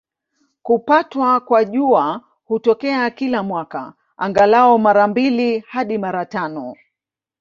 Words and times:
Kupatwa 0.63 1.39
kwa 1.39 1.65
Jua 1.65 2.21
hutokea 2.45 3.09
kila 3.09 3.43
mwaka, 3.43 3.93
angalau 4.17 4.79
mara 4.79 5.07
mbili 5.07 5.59
hadi 5.59 5.97
mara 5.97 6.25
tano. 6.25 6.75